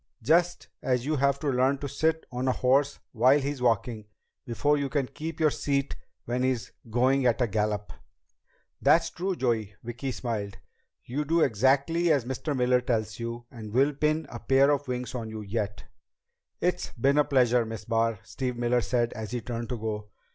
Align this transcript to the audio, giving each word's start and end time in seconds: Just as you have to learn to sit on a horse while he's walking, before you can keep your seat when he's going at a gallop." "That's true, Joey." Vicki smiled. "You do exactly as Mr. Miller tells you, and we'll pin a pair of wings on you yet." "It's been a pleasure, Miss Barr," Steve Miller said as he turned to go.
Just 0.23 0.67
as 0.81 1.05
you 1.05 1.17
have 1.17 1.37
to 1.41 1.47
learn 1.49 1.77
to 1.77 1.87
sit 1.87 2.25
on 2.31 2.47
a 2.47 2.51
horse 2.53 2.97
while 3.11 3.39
he's 3.39 3.61
walking, 3.61 4.07
before 4.47 4.75
you 4.75 4.89
can 4.89 5.05
keep 5.05 5.39
your 5.39 5.51
seat 5.51 5.95
when 6.25 6.41
he's 6.41 6.71
going 6.89 7.27
at 7.27 7.39
a 7.39 7.45
gallop." 7.45 7.93
"That's 8.81 9.11
true, 9.11 9.35
Joey." 9.35 9.75
Vicki 9.83 10.11
smiled. 10.11 10.57
"You 11.05 11.23
do 11.23 11.41
exactly 11.41 12.11
as 12.11 12.25
Mr. 12.25 12.57
Miller 12.57 12.81
tells 12.81 13.19
you, 13.19 13.45
and 13.51 13.71
we'll 13.73 13.93
pin 13.93 14.25
a 14.29 14.39
pair 14.39 14.71
of 14.71 14.87
wings 14.87 15.13
on 15.13 15.29
you 15.29 15.41
yet." 15.41 15.83
"It's 16.59 16.89
been 16.93 17.19
a 17.19 17.23
pleasure, 17.23 17.63
Miss 17.63 17.85
Barr," 17.85 18.21
Steve 18.23 18.57
Miller 18.57 18.81
said 18.81 19.13
as 19.13 19.29
he 19.29 19.41
turned 19.41 19.69
to 19.69 19.77
go. 19.77 20.09